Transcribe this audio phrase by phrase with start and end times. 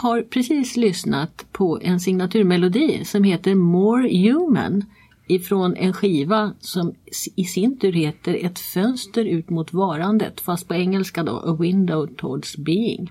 [0.00, 4.84] Har precis lyssnat på en signaturmelodi som heter More Human
[5.26, 6.94] ifrån en skiva som
[7.36, 12.06] i sin tur heter Ett fönster ut mot varandet fast på engelska då A Window
[12.06, 13.10] Towards Being.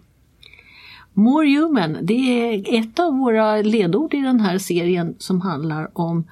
[1.13, 6.27] More Human, det är ett av våra ledord i den här serien som handlar om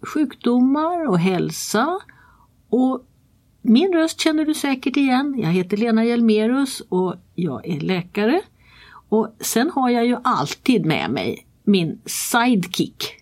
[0.00, 2.00] sjukdomar och hälsa.
[2.68, 3.04] Och
[3.60, 5.34] min röst känner du säkert igen.
[5.38, 8.40] Jag heter Lena Hjelmerus och jag är läkare.
[9.12, 13.14] Och sen har jag ju alltid med mig min sidekick.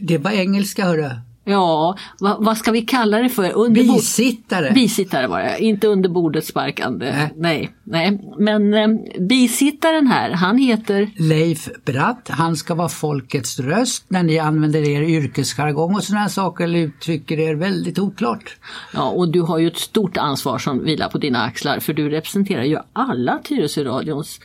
[0.00, 1.10] Det var engelska hörru.
[1.44, 3.52] Ja, vad, vad ska vi kalla det för?
[3.52, 4.72] Under bisittare.
[4.72, 7.12] Bisittare var det, inte under bordet sparkande.
[7.12, 7.70] Nej, nej.
[7.84, 8.20] nej.
[8.38, 8.88] Men eh,
[9.20, 11.10] bisittaren här, han heter?
[11.16, 12.28] Leif Bratt.
[12.28, 17.38] Han ska vara folkets röst när ni använder er yrkesjargong och sådana saker eller uttrycker
[17.38, 18.56] er väldigt oklart.
[18.94, 22.08] Ja, och du har ju ett stort ansvar som vilar på dina axlar för du
[22.08, 24.40] representerar ju alla Tyresöradions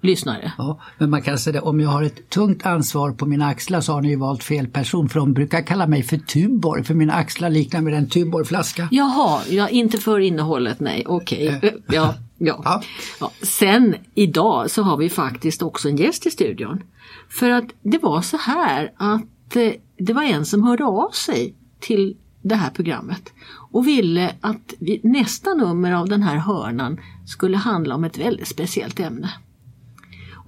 [0.00, 0.52] lyssnare.
[0.58, 3.80] Ja, men man kan säga att om jag har ett tungt ansvar på mina axlar
[3.80, 6.94] så har ni ju valt fel person för de brukar kalla mig för Tuborg för
[6.94, 8.88] mina axlar liknar med en Tuborgflaska.
[8.90, 11.56] Jaha, ja, inte för innehållet nej, okej.
[11.56, 11.70] Okay.
[11.70, 11.74] Äh.
[11.88, 12.60] Ja, ja.
[12.64, 12.82] ja.
[13.20, 13.30] ja.
[13.42, 16.82] Sen idag så har vi faktiskt också en gäst i studion.
[17.28, 21.54] För att det var så här att eh, det var en som hörde av sig
[21.80, 23.32] till det här programmet
[23.70, 29.00] och ville att nästa nummer av den här hörnan skulle handla om ett väldigt speciellt
[29.00, 29.30] ämne.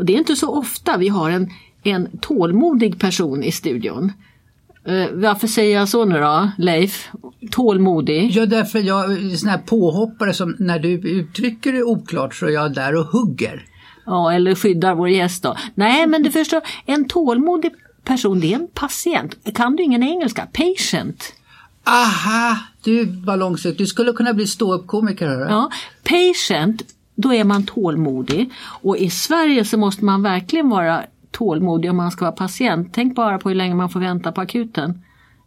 [0.00, 1.50] Och det är inte så ofta vi har en,
[1.82, 4.12] en tålmodig person i studion.
[4.88, 7.08] Uh, varför säger jag så nu då, Leif?
[7.50, 8.30] Tålmodig?
[8.30, 12.50] Ja, därför jag är sån här påhoppare som när du uttrycker det oklart så är
[12.50, 13.64] jag där och hugger.
[14.06, 15.56] Ja, eller skyddar vår gäst då.
[15.74, 17.72] Nej, men du förstår, en tålmodig
[18.04, 19.54] person det är en patient.
[19.54, 20.46] Kan du ingen engelska?
[20.52, 21.32] Patient.
[21.84, 23.78] Aha, du var långsökt.
[23.78, 25.26] Du skulle kunna bli ståuppkomiker.
[25.26, 25.70] Ja,
[26.04, 26.82] patient
[27.14, 28.50] då är man tålmodig.
[28.82, 32.88] Och i Sverige så måste man verkligen vara tålmodig om man ska vara patient.
[32.92, 35.02] Tänk bara på hur länge man får vänta på akuten.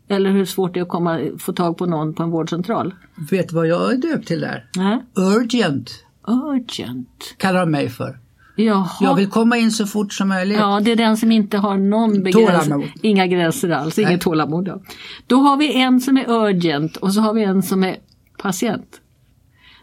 [0.07, 2.93] Eller hur svårt det är att komma, få tag på någon på en vårdcentral.
[3.31, 4.65] Vet du vad jag är döpt till där?
[4.75, 4.99] Nej.
[5.15, 5.91] Urgent.
[6.27, 7.35] Urgent.
[7.37, 8.17] Kallar de mig för.
[8.55, 8.89] Jaha.
[9.01, 10.57] Jag vill komma in så fort som möjligt.
[10.57, 12.93] Ja, det är den som inte har någon begränsning.
[13.01, 14.65] Inga gränser alls, inget tålamod.
[14.65, 14.81] Då.
[15.27, 17.97] då har vi en som är urgent och så har vi en som är
[18.37, 19.01] patient.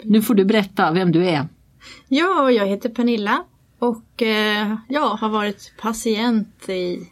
[0.05, 1.49] Nu får du berätta vem du är.
[2.09, 3.45] Ja, jag heter Pernilla
[3.79, 7.09] och eh, jag har varit patient i,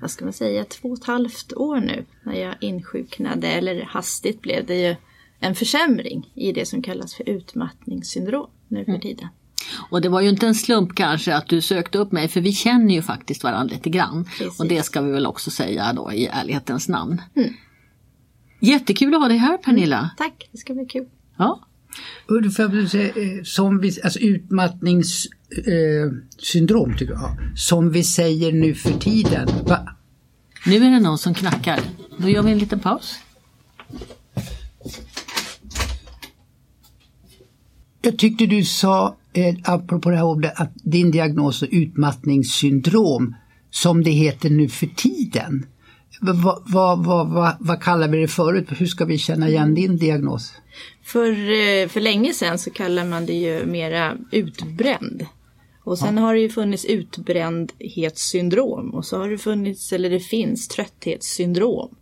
[0.00, 4.42] vad ska man säga, två och ett halvt år nu när jag insjuknade, eller hastigt
[4.42, 4.96] blev det ju
[5.40, 9.00] en försämring i det som kallas för utmattningssyndrom nu för mm.
[9.00, 9.28] tiden.
[9.28, 9.84] Mm.
[9.90, 12.52] Och det var ju inte en slump kanske att du sökte upp mig för vi
[12.52, 14.24] känner ju faktiskt varandra lite grann.
[14.24, 14.60] Precis.
[14.60, 17.22] Och det ska vi väl också säga då i ärlighetens namn.
[17.36, 17.54] Mm.
[18.60, 19.98] Jättekul att ha dig här Pernilla!
[19.98, 21.08] Mm, tack, det ska bli kul!
[21.36, 21.65] Ja,
[23.44, 29.48] som vi, alltså utmattningssyndrom, eh, tycker jag, som vi säger nu för tiden.
[29.66, 29.96] Va?
[30.66, 31.80] Nu är det någon som knackar.
[32.18, 33.18] Då gör vi en liten paus.
[38.02, 43.34] Jag tyckte du sa, eh, apropå det här ordet, att din diagnos är utmattningssyndrom,
[43.70, 45.66] som det heter nu för tiden.
[46.20, 48.66] Vad, vad, vad, vad, kallar vi det förut?
[48.68, 50.52] Hur ska vi känna igen din diagnos?
[51.04, 55.26] För, eh, för länge sedan så kallar man det ju mera utbränd.
[55.84, 56.22] Och sen ja.
[56.22, 61.94] har det ju funnits utbrändhetssyndrom och så har det funnits, eller det finns trötthetssyndrom.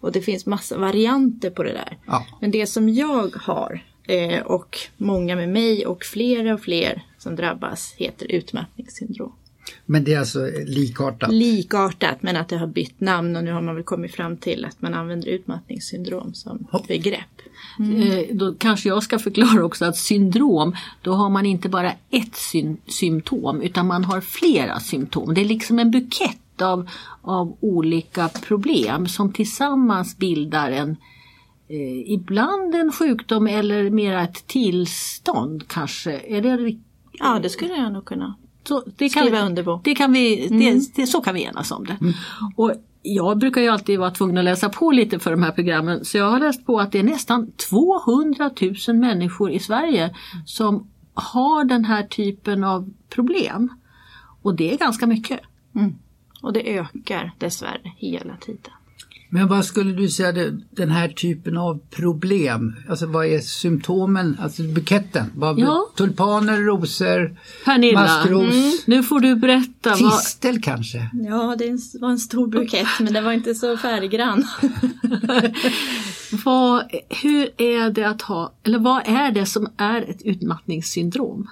[0.00, 1.98] Och det finns massa varianter på det där.
[2.06, 2.26] Ja.
[2.40, 7.36] Men det som jag har eh, och många med mig och flera och fler som
[7.36, 9.32] drabbas heter utmattningssyndrom.
[9.86, 11.32] Men det är alltså likartat?
[11.32, 14.64] Likartat men att det har bytt namn och nu har man väl kommit fram till
[14.64, 16.88] att man använder utmattningssyndrom som Hopp.
[16.88, 17.42] begrepp.
[17.78, 18.02] Mm.
[18.02, 22.36] Eh, då kanske jag ska förklara också att syndrom, då har man inte bara ett
[22.36, 25.34] sy symptom utan man har flera symptom.
[25.34, 26.90] Det är liksom en bukett av,
[27.22, 30.90] av olika problem som tillsammans bildar en
[31.68, 36.18] eh, ibland en sjukdom eller mera ett tillstånd kanske.
[36.18, 36.76] Är det
[37.18, 38.34] Ja det skulle jag nog kunna
[38.68, 39.80] så det kan, Skriva under på.
[39.84, 40.58] Det kan vi, mm.
[40.58, 41.96] det, det, så kan vi enas om det.
[42.00, 42.12] Mm.
[42.56, 42.72] Och
[43.02, 46.18] jag brukar ju alltid vara tvungen att läsa på lite för de här programmen så
[46.18, 48.50] jag har läst på att det är nästan 200
[48.88, 50.14] 000 människor i Sverige
[50.46, 53.68] som har den här typen av problem.
[54.42, 55.40] Och det är ganska mycket.
[55.74, 55.94] Mm.
[56.42, 58.72] Och det ökar dessvärre hela tiden.
[59.28, 60.32] Men vad skulle du säga
[60.70, 65.32] den här typen av problem, alltså vad är symptomen, alltså buketten?
[65.34, 65.90] Vad, ja.
[65.96, 68.54] Tulpaner, rosor, Pernilla, maskros?
[68.54, 68.72] Mm.
[68.86, 69.94] Nu får du berätta.
[69.94, 70.64] Tistel vad...
[70.64, 71.10] kanske?
[71.12, 74.44] Ja, det var en stor bukett men den var inte så färggrann.
[76.44, 76.84] vad,
[77.22, 81.48] hur är det att ha, eller vad är det som är ett utmattningssyndrom?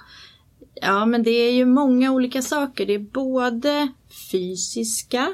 [0.81, 2.85] Ja, men det är ju många olika saker.
[2.85, 3.87] Det är både
[4.31, 5.33] fysiska,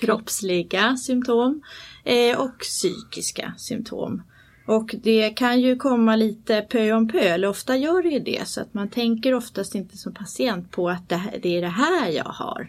[0.00, 1.62] kroppsliga symptom
[2.04, 4.22] eh, och psykiska symptom.
[4.66, 8.48] Och det kan ju komma lite pö om pö, eller ofta gör det ju det,
[8.48, 11.68] så att man tänker oftast inte som patient på att det, här, det är det
[11.68, 12.68] här jag har.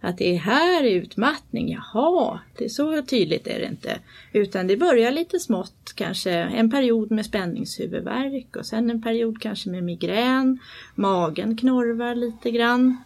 [0.00, 3.98] Att det är här utmattning, jaha, det är så tydligt är det inte.
[4.32, 9.70] Utan det börjar lite smått, kanske en period med spänningshuvudvärk och sen en period kanske
[9.70, 10.58] med migrän.
[10.94, 12.96] Magen knorvar lite grann.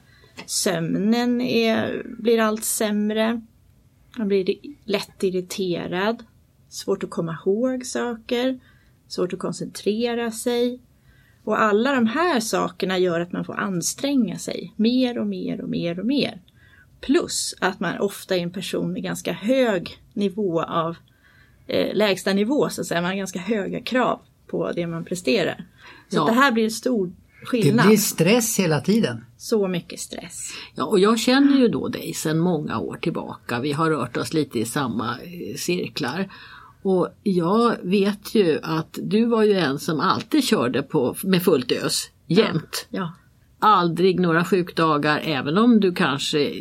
[0.47, 3.41] Sömnen är, blir allt sämre.
[4.19, 4.55] Man blir
[4.85, 6.25] lätt irriterad.
[6.69, 8.61] Svårt att komma ihåg saker.
[9.09, 10.81] Svårt att koncentrera sig.
[11.45, 15.69] Och alla de här sakerna gör att man får anstränga sig mer och mer och
[15.69, 16.41] mer och mer.
[17.01, 20.97] Plus att man ofta är en person med ganska hög nivå av
[21.67, 23.01] eh, lägsta nivå så att säga.
[23.01, 25.65] Man har ganska höga krav på det man presterar.
[26.09, 26.25] Så Ja.
[26.25, 27.13] det här blir en stor
[27.45, 27.85] skillnad.
[27.85, 29.25] Det blir stress hela tiden.
[29.43, 30.51] Så mycket stress.
[30.75, 33.61] Ja, och jag känner ju då dig sedan många år tillbaka.
[33.61, 36.33] Vi har rört oss lite i samma eh, cirklar.
[36.83, 41.73] Och jag vet ju att du var ju en som alltid körde på, med fullt
[41.73, 42.87] ös, jämt.
[42.91, 43.13] Ja,
[43.59, 46.53] Aldrig några sjukdagar, även om du kanske,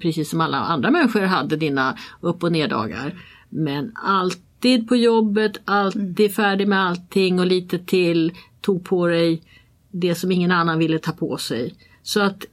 [0.00, 3.22] precis som alla andra människor, hade dina upp och neddagar.
[3.48, 9.42] Men alltid på jobbet, alltid färdig med allting och lite till, tog på dig
[9.90, 11.74] det som ingen annan ville ta på sig.
[12.12, 12.44] Så att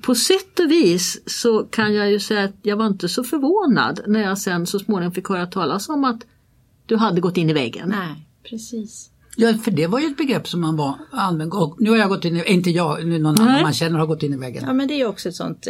[0.00, 4.00] på sätt och vis så kan jag ju säga att jag var inte så förvånad
[4.06, 6.20] när jag sen så småningom fick höra talas om att
[6.86, 7.88] du hade gått in i väggen.
[7.88, 9.10] nej, precis.
[9.36, 11.56] Ja, för det var ju ett begrepp som man var använde.
[11.56, 13.48] Och nu har jag gått in i, inte jag, nu någon Nej.
[13.48, 14.64] annan man känner har gått in i väggen.
[14.66, 15.68] Ja men det är också ett sånt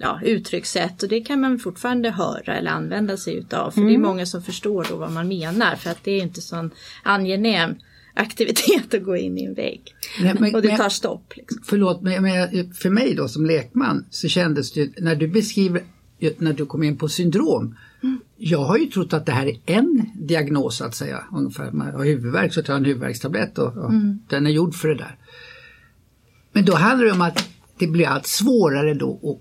[0.00, 3.70] ja, uttryckssätt och det kan man fortfarande höra eller använda sig utav.
[3.70, 6.40] För det är många som förstår då vad man menar för att det är inte
[6.40, 6.70] sån
[7.02, 7.74] angenäm
[8.14, 9.82] aktivitet att gå in i en vägg.
[10.20, 11.32] Nej, men- och det tar stopp.
[11.36, 11.62] Liksom.
[11.64, 15.82] Förlåt, men, men för mig då som lekman så kändes det, när du beskriver,
[16.38, 17.74] när du kom in på syndrom,
[18.36, 21.24] jag har ju trott att det här är en diagnos att säga.
[21.32, 23.92] Ungefär, man har huvudvärk så tar en huvudvärkstablett och, och
[24.28, 25.16] den är gjord för det där.
[26.52, 27.48] Men då handlar det om att
[27.78, 29.38] det blir allt svårare då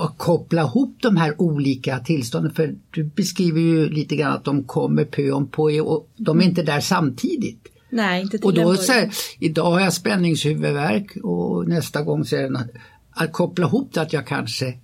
[0.00, 2.52] att, koppla ihop de här olika tillstånden.
[2.52, 6.44] För du beskriver ju lite grann att de kommer pö om pö och de är
[6.44, 7.68] inte där samtidigt.
[7.90, 12.36] Nej, inte till Och då så här, idag har jag spänningshuvudvärk och nästa gång så
[12.36, 12.70] är det något,
[13.10, 14.78] att koppla ihop det att jag kanske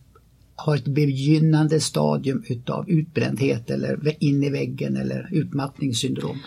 [0.57, 6.39] har ett begynnande stadium utav utbrändhet eller in i väggen eller utmattningssyndrom.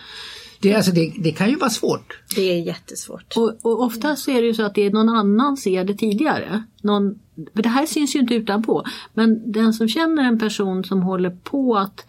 [0.60, 2.18] Det, alltså det, det kan ju vara svårt.
[2.34, 3.36] Det är jättesvårt.
[3.36, 5.94] Och, och ofta så är det ju så att det är någon annan ser det
[5.94, 6.62] tidigare.
[6.82, 7.18] Någon,
[7.54, 8.84] för det här syns ju inte utanpå.
[9.14, 12.06] Men den som känner en person som håller på att,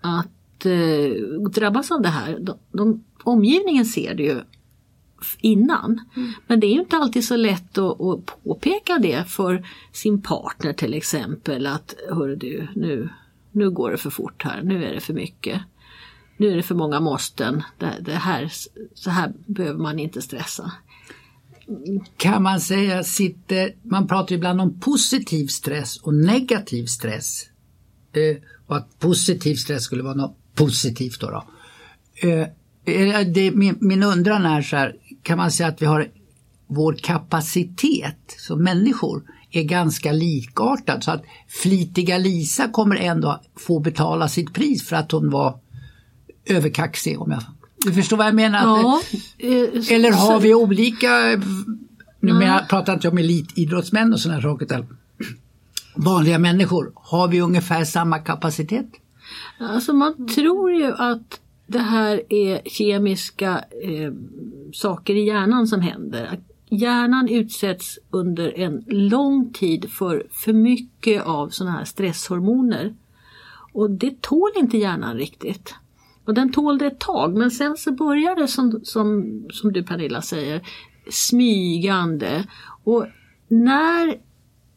[0.00, 0.28] att
[0.66, 1.10] eh,
[1.50, 2.38] drabbas av det här.
[2.40, 4.40] De, de, omgivningen ser det ju
[5.40, 6.00] innan.
[6.46, 10.72] Men det är ju inte alltid så lätt att, att påpeka det för sin partner
[10.72, 11.66] till exempel.
[11.66, 13.08] Att hörru du, nu,
[13.52, 15.62] nu går det för fort här, nu är det för mycket.
[16.36, 17.62] Nu är det för många måsten.
[17.78, 18.52] Det, det här,
[18.94, 20.72] så här behöver man inte stressa.
[22.16, 27.44] Kan man säga sitter, man pratar ju ibland om positiv stress och negativ stress.
[28.12, 28.36] Eh,
[28.66, 31.30] och att positiv stress skulle vara något positivt då.
[31.30, 31.44] då.
[32.28, 32.46] Eh,
[33.34, 36.08] det, min, min undran är så här, kan man säga att vi har
[36.66, 41.22] vår kapacitet som människor är ganska likartad så att
[41.62, 45.58] flitiga Lisa kommer ändå få betala sitt pris för att hon var
[46.46, 47.42] överkaxig om jag
[47.84, 48.58] du förstår vad jag menar?
[48.58, 49.02] Ja,
[49.38, 51.08] det- eh, eller har vi olika,
[52.20, 54.86] nu menar, pratar inte jag om elitidrottsmän och sådana saker
[55.94, 58.86] vanliga människor, har vi ungefär samma kapacitet?
[59.58, 64.12] Alltså man tror ju att det här är kemiska eh,
[64.72, 66.40] saker i hjärnan som händer.
[66.70, 72.94] Hjärnan utsätts under en lång tid för för mycket av sådana här stresshormoner.
[73.72, 75.74] Och det tål inte hjärnan riktigt.
[76.24, 79.82] Och den tål det ett tag men sen så börjar det som, som, som du
[79.82, 80.62] Pernilla säger
[81.10, 82.44] smygande.
[82.84, 83.06] Och
[83.48, 84.18] när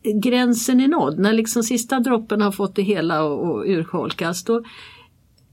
[0.04, 4.64] gränsen är nådd, när liksom sista droppen har fått det hela att urholkas, då,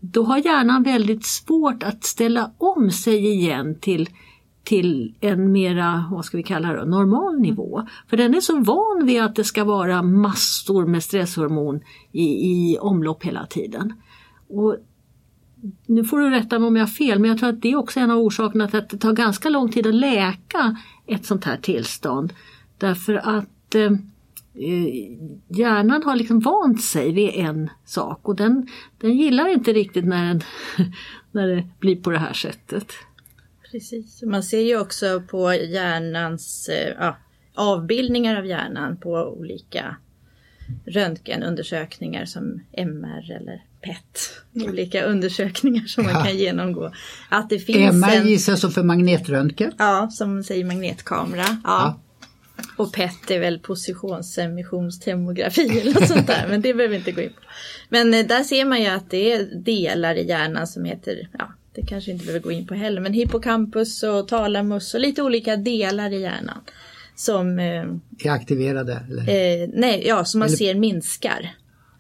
[0.01, 4.09] då har hjärnan väldigt svårt att ställa om sig igen till,
[4.65, 7.87] till en mera, vad ska vi kalla det, normal nivå.
[8.11, 11.81] För den är så van vid att det ska vara massor med stresshormon
[12.13, 13.93] i, i omlopp hela tiden.
[14.49, 14.77] Och
[15.87, 17.77] nu får du rätta mig om jag har fel, men jag tror att det är
[17.77, 20.77] också en av orsakerna till att det tar ganska lång tid att läka
[21.07, 22.33] ett sånt här tillstånd.
[22.79, 23.91] Därför att eh,
[25.49, 28.67] hjärnan har liksom vant sig vid en sak och den,
[29.01, 30.41] den gillar inte riktigt när, den,
[31.33, 32.93] när det blir på det här sättet.
[33.73, 37.17] Precis, man ser ju också på hjärnans eh, ja,
[37.55, 39.97] avbildningar av hjärnan på olika
[40.87, 44.31] röntgenundersökningar som MR eller PET.
[44.69, 46.25] Olika undersökningar som man Ja.
[46.25, 46.93] kan genomgå.
[47.29, 49.73] Att det finns MR en, gissas så för magnetröntgen.
[49.79, 51.45] ja, som säger magnetkamera.
[51.49, 51.59] Ja.
[51.65, 52.01] Ja.
[52.77, 57.21] Och PET är väl positionsemissionstomografi eller något sånt där, men det behöver vi inte gå
[57.21, 57.41] in på.
[57.89, 61.53] Men eh, där ser man ju att det är delar i hjärnan som heter, ja,
[61.75, 65.57] det kanske inte behöver gå in på heller, men hippocampus och talamus och lite olika
[65.57, 66.59] delar i hjärnan.
[67.17, 67.85] Som, eh,
[68.25, 69.03] Är aktiverade.
[69.11, 69.63] Eller?
[69.63, 71.55] eh, nej, ja, som man Eller- ser minskar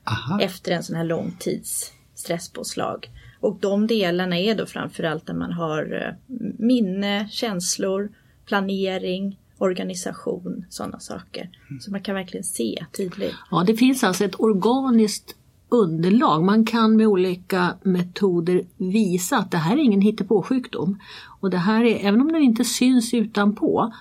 [0.04, 0.40] Aha.
[0.42, 3.10] efter en sån här långtids stresspåslag.
[3.40, 6.14] Och de delarna är då framförallt där man har eh,
[6.58, 8.10] minne, känslor,
[8.46, 11.50] planering, organisation, sådana saker.
[11.80, 13.34] Så man kan verkligen se tydligt.
[13.50, 15.34] Ja, det finns alltså ett organiskt
[15.68, 16.44] underlag.
[16.44, 20.98] Man kan med olika metoder visa att det här är ingen hittepåsjukdom.
[21.40, 23.92] Och det här är, även om den inte syns utanpå,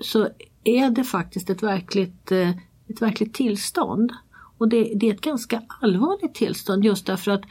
[0.00, 0.28] så
[0.64, 2.50] är det faktiskt ett verkligt, eh,
[2.88, 4.12] ett verkligt tillstånd.
[4.58, 7.42] Och det, det är ett ganska allvarligt tillstånd just därför att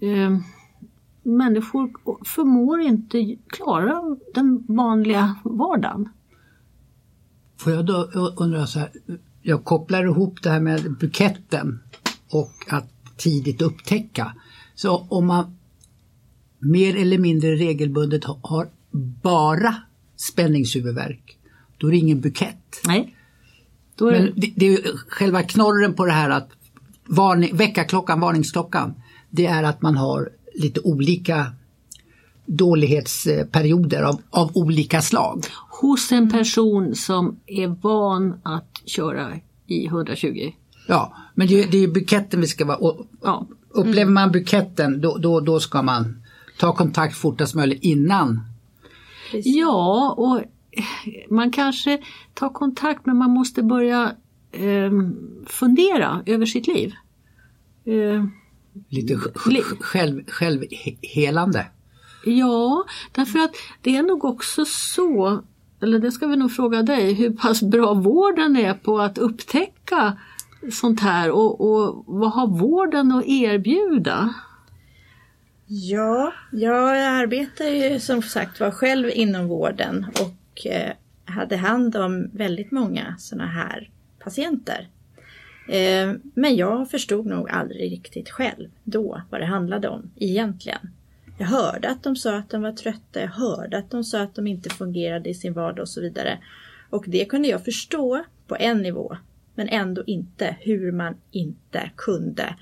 [0.00, 0.38] eh,
[1.22, 1.90] människor
[2.24, 6.08] förmår inte klara den vanliga vardagen.
[7.60, 8.02] Får jag då
[8.36, 8.90] undra så här,
[9.42, 11.80] jag kopplar ihop det här med buketten
[12.30, 14.34] och att tidigt upptäcka.
[14.74, 15.56] Så om man
[16.58, 18.68] mer eller mindre regelbundet ha- har
[19.22, 19.74] bara
[20.16, 21.38] spänningshuvudvärk,
[21.78, 22.80] då är det ingen bukett.
[22.86, 23.16] Nej.
[24.00, 26.48] Är Men det, det är själva knorren på det här att
[27.06, 28.94] varning, väckarklockan, varningsklockan,
[29.30, 31.52] det är att man har lite olika
[32.56, 35.44] dålighetsperioder av, av olika slag.
[35.80, 39.32] hos en person som är van att köra
[39.66, 40.52] i 120.
[40.88, 42.76] Ja, men det, är- det är buketten vi ska vara...
[42.76, 46.22] Och Ja, upplever man buketten då, då, då ska man
[46.58, 48.40] ta kontakt fortast möjligt innan.
[49.32, 50.40] Ja och
[51.30, 51.98] man kanske
[52.34, 54.12] tar kontakt men man måste börja
[54.52, 54.90] eh,
[55.46, 56.92] fundera över sitt liv.
[57.84, 58.24] Eh,
[58.88, 61.66] Lite sj- Li- sj- själv, självhelande
[62.24, 65.42] ja, därför att det är nog också så,
[65.82, 70.16] eller det ska vi nog fråga dig, hur pass bra vården är på att upptäcka
[70.72, 74.34] sånt här och, och vad har vården att erbjuda?
[75.66, 80.92] Ja, jag arbetar ju som sagt var själv inom vården och eh,
[81.24, 84.88] hade hand om väldigt många sådana här patienter.
[85.68, 90.90] Eh, men jag förstod nog aldrig riktigt själv då vad det handlade om egentligen.
[91.40, 94.34] Jag hörde att de sa att de var trötta, jag hörde att de sa att
[94.34, 96.38] de inte fungerade i sin vardag och så vidare.
[96.90, 99.16] Och det kunde jag förstå på en nivå,
[99.54, 102.56] men ändå inte hur man inte kunde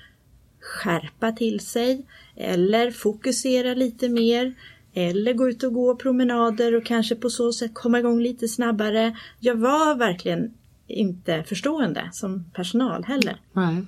[0.59, 2.05] skärpa till sig
[2.35, 4.53] eller fokusera lite mer
[4.93, 9.17] eller gå ut och gå promenader och kanske på så sätt komma igång lite snabbare.
[9.39, 10.53] Jag var verkligen
[10.87, 13.41] inte förstående som personal heller.
[13.53, 13.85] Nej.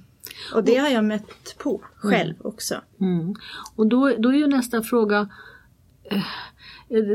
[0.53, 2.75] Och det har jag mött på själv också.
[3.01, 3.35] Mm.
[3.75, 5.29] Och då, då är ju nästa fråga
[6.03, 6.23] eh,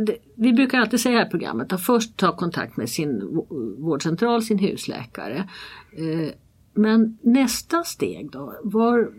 [0.06, 3.80] det- Vi brukar alltid säga här i programmet att först ta kontakt med sin vå-
[3.82, 5.48] vårdcentral, sin husläkare.
[5.96, 6.30] Eh,
[6.74, 8.54] Men nästa steg då?
[8.62, 9.10] Var,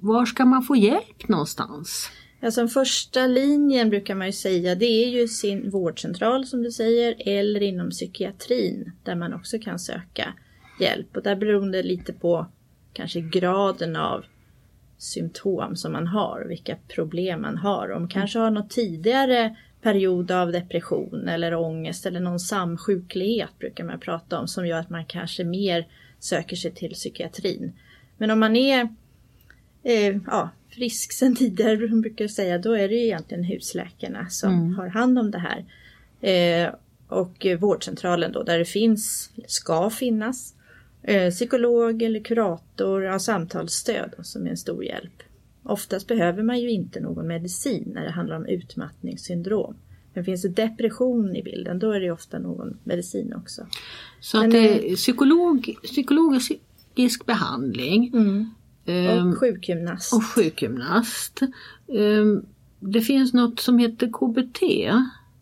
[0.00, 2.10] var ska man få hjälp någonstans?
[2.40, 6.70] Ja, som första linjen brukar man ju säga det är ju sin vårdcentral som du
[6.70, 10.34] säger eller inom psykiatrin där man också kan söka
[10.80, 11.16] hjälp.
[11.16, 12.46] Och där beror det lite på
[12.92, 14.24] kanske graden av
[14.98, 17.90] symptom som man har vilka problem man har.
[17.90, 23.84] Om man kanske har något tidigare period av depression eller ångest eller någon samsjuklighet brukar
[23.84, 25.86] man prata om som gör att man kanske mer
[26.18, 27.72] söker sig till psykiatrin.
[28.18, 28.88] Men om man är
[29.82, 34.74] eh, ja, frisk sedan tidigare brukar jag säga, då är det egentligen husläkarna som Mm.
[34.74, 35.64] har hand om det här.
[36.20, 36.74] Eh,
[37.08, 40.54] och vårdcentralen då där det finns, ska finnas,
[41.30, 45.22] psykolog eller kurator, ja, samtalsstöd som är en stor hjälp.
[45.62, 49.74] Oftast behöver man ju inte någon medicin när det handlar om utmattningssyndrom.
[50.14, 53.66] Men finns det depression i bilden då är det ofta någon medicin också.
[54.20, 58.12] Så att Men, det är psykolog, psykologisk behandling
[58.86, 60.12] ehm, Och sjukgymnast.
[60.14, 61.40] och sjukgymnast.
[61.98, 62.46] Ehm,
[62.80, 64.62] Det finns något som heter KBT.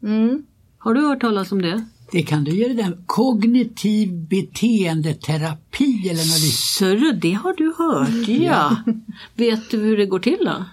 [0.02, 0.46] Mm.
[0.78, 1.84] Har du hört talas om det?
[2.12, 7.20] Det kan du göra den kognitiv beteendeterapi eller något liknande.
[7.20, 8.76] Det har du hört ja.
[9.34, 10.64] Vet du hur det går till då?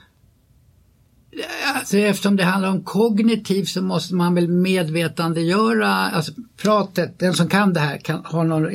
[1.76, 7.48] Alltså, eftersom det handlar om kognitiv så måste man väl medvetandegöra, alltså pratet, den som
[7.50, 8.70] kan det här kan ha några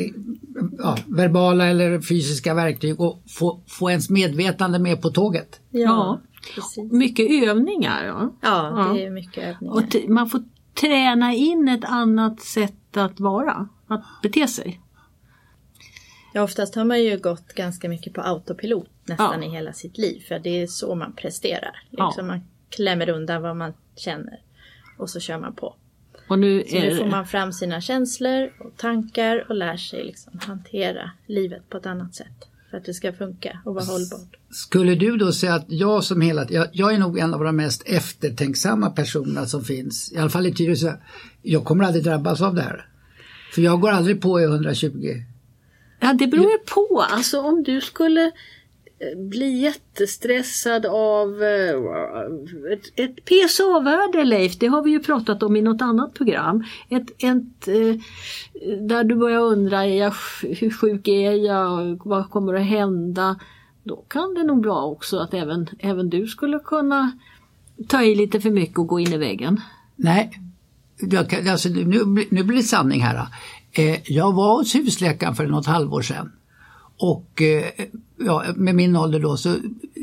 [0.79, 5.61] ja, verbala eller fysiska verktyg och få, få ens medvetande med på tåget.
[5.71, 6.21] Ja, Ja.
[6.55, 6.93] precis.
[6.93, 8.05] Mycket övningar.
[8.05, 8.33] Ja.
[8.43, 8.93] Ja, Ja.
[8.95, 9.75] det är mycket övningar.
[9.75, 10.43] Och man får
[10.75, 14.81] träna in ett annat sätt att vara, att bete sig.
[16.35, 19.49] Ja, oftast har man ju gått ganska mycket på autopilot nästan Ja.
[19.49, 20.25] i hela sitt liv.
[20.29, 21.83] För det är så man presterar.
[21.91, 22.23] Liksom Ja.
[22.23, 24.41] Man klämmer undan vad man känner.
[24.99, 25.75] Och så kör man på.
[26.29, 30.39] Och nu Så nu får man fram sina känslor och tankar och lär sig liksom
[30.47, 32.49] hantera livet på ett annat sätt.
[32.73, 34.37] För att det ska funka och vara hållbart.
[34.51, 37.57] Skulle du då säga att jag som hela jag, jag är nog en av de
[37.57, 40.93] mest eftertänksamma personerna som finns, i alla fall i Tyresö.
[41.43, 42.87] Jag kommer aldrig drabbas av det här.
[43.55, 44.89] För jag går aldrig på i 120.
[46.01, 47.07] Ja, det beror ju på.
[47.11, 48.31] Alltså om du skulle
[49.17, 55.63] bli jättestressad av eh, ett, ett PSA-värde Leif, det har vi ju pratat om i
[55.63, 56.65] något annat program.
[56.89, 58.01] Ett, ett, eh,
[58.89, 63.39] där du börjar undra, är jag, hur sjuk är jag, vad kommer att hända?
[63.85, 67.13] Då kan det nog vara också att även, även du skulle kunna
[67.89, 69.61] ta i lite för mycket och gå in i väggen.
[69.97, 70.31] Nej,
[71.01, 73.27] jag, alltså, nu, blir- nu blir det sanning här.
[73.73, 76.33] Eh, jag var hos husläkaren för något halvår sedan.
[77.03, 77.65] Och eh,
[78.19, 79.57] ja, med min ålder då så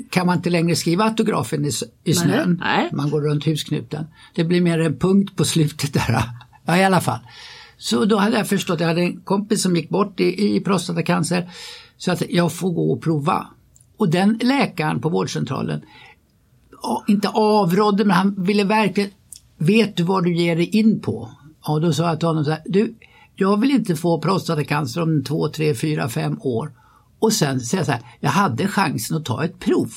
[0.10, 1.72] kan man inte längre skriva autografen i,
[2.04, 2.62] i snön.
[2.64, 2.90] nej.
[2.94, 4.06] Man går runt husknuten.
[4.36, 6.24] Det blir mer en punkt på slutet där.
[6.66, 7.20] Ja, i alla fall.
[7.78, 11.50] Så då hade jag förstått, jag hade en kompis som gick bort i, i prostatacancer.
[11.98, 13.48] Så att jag får gå och prova.
[13.98, 15.82] Och den läkaren på vårdcentralen
[17.08, 19.10] inte avrådde men han ville verkligen,
[19.58, 21.30] vet du vad du ger dig in på?
[21.66, 22.96] Ja, då sa jag till honom så här, du,
[23.36, 26.72] jag vill inte få prostatacancer om två, tre, fyra, fem år.
[27.20, 29.92] Och sen säga så här, jag hade chansen att ta ett prov.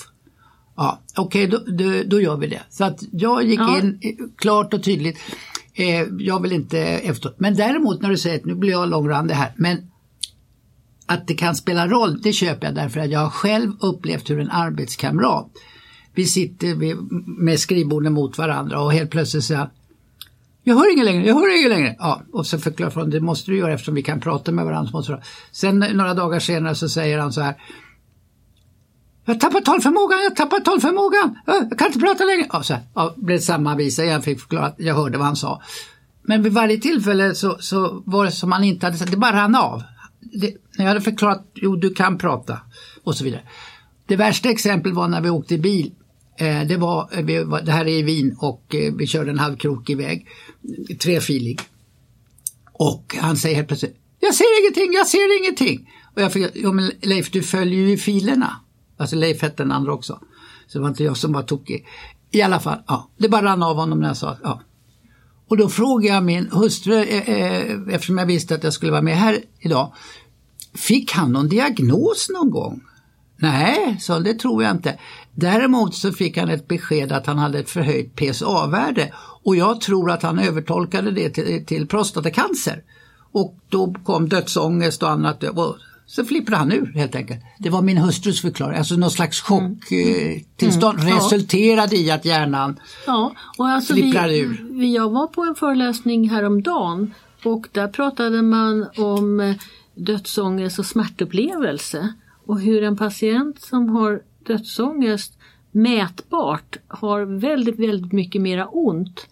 [0.77, 2.63] Ja, okej, då, då, då gör vi det.
[2.71, 3.79] Så att jag gick Ja.
[3.79, 5.19] in eh, klart och tydligt.
[5.75, 7.33] Eh, jag vill inte efter.
[7.39, 9.91] Men däremot när du säger att nu blir jag långrandig här, men
[11.07, 14.41] att det kan spela roll, det köper jag därför att jag har själv upplevt hur
[14.41, 15.47] en arbetskamrat,
[16.15, 16.97] vi sitter
[17.43, 19.71] med skrivborden mot varandra och helt plötsligt säger
[20.65, 21.97] jag hör inget längre, jag hör inget längre.
[21.99, 25.23] Ja, och så förklarar jag det måste du göra eftersom vi kan prata med varandra.
[25.53, 27.55] Sen några dagar senare så säger han så här,
[29.25, 32.47] jag tappar talförmågan, jag tappar talförmågan, jag kan inte prata längre.
[32.53, 35.27] Ja, så här, ja, blev det samma visa igen, fick förklara att jag hörde vad
[35.27, 35.63] han sa.
[36.23, 39.33] Men vid varje tillfälle så, så var det som han inte hade sagt, det bara
[39.33, 39.83] rann av.
[40.21, 42.59] Det, när jag hade förklarat, jo du kan prata
[43.05, 43.43] och så vidare.
[44.07, 45.93] Det värsta exemplet var när vi åkte bil.
[46.37, 49.97] Eh, det, eh, var, det här är i Wien och eh, vi körde en halvkrokig
[49.97, 50.27] väg,
[51.01, 51.61] trefilig.
[52.73, 55.91] Och han säger helt plötsligt, jag ser ingenting, jag ser ingenting.
[56.15, 58.57] Och jag fick, jo men Leif du följer ju filerna.
[58.97, 60.21] Alltså Leif hette den andra också.
[60.67, 61.87] Så det var inte jag som var tokig.
[62.31, 64.61] I alla fall, ja, det bara rann av honom när jag sa, ja.
[65.49, 69.17] Och då frågade jag min hustru, eh, eftersom jag visste att jag skulle vara med
[69.17, 69.93] här idag.
[70.75, 72.81] Fick han någon diagnos någon gång?
[73.37, 74.99] Nej, så det tror jag inte.
[75.35, 79.13] Däremot så fick han ett besked att han hade ett förhöjt PSA-värde
[79.45, 82.83] och jag tror att han övertolkade det till, till prostatacancer.
[83.33, 87.41] Och då kom dödsångest och annat och så flippade han ur helt enkelt.
[87.59, 91.17] Det var min hustrus förklaring, alltså någon slags chocktillstånd Mm, ja.
[91.17, 94.67] resulterade i att hjärnan Ja, och alltså vi, Flipprar ur.
[94.71, 97.15] vi, jag var på en föreläsning häromdagen
[97.45, 99.55] och där pratade man om eh,
[99.95, 102.13] dödsångest och smärtupplevelse
[102.47, 105.39] och hur en patient som har dödsångest
[105.71, 109.29] mätbart har väldigt, väldigt mycket mera ont.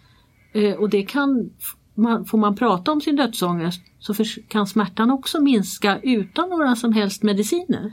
[0.53, 1.51] Eh, och det kan,
[1.95, 6.77] man, får man prata om sin dödsångest så för, kan smärtan också minska utan några
[6.77, 7.93] som helst mediciner.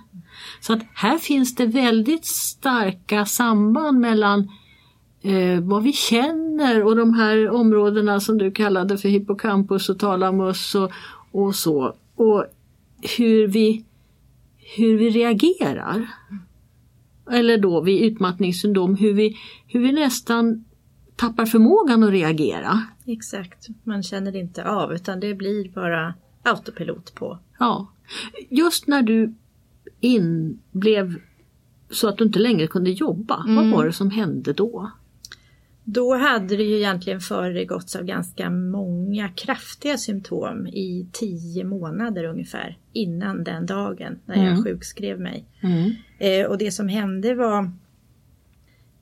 [0.62, 4.50] Så att här finns det väldigt starka samband mellan
[5.22, 10.76] eh, vad vi känner och de här områdena som du kallade för hippocampus och talamus
[10.76, 10.92] och,
[11.32, 11.96] och så.
[12.16, 12.46] Och
[13.18, 13.86] hur vi,
[14.78, 16.08] hur vi reagerar.
[17.32, 19.38] Eller då vid utmattningssyndrom, hur vi,
[19.68, 20.66] hur vi nästan
[21.16, 22.82] tappar förmågan att reagera.
[23.06, 26.14] Exakt, man känner inte av utan det blir bara
[26.44, 27.40] autopilot på.
[27.60, 27.88] Ja.
[28.50, 29.34] Just när du
[30.00, 31.16] in blev
[31.90, 34.92] så att du inte längre kunde jobba, vad var det som hände då?
[35.90, 42.78] Då hade det ju egentligen föregåtts av ganska många kraftiga symptom i tio månader ungefär
[42.94, 44.64] innan den dagen när jag Mm.
[44.64, 45.46] sjukskrev mig.
[46.20, 47.64] Eh, och det som hände var,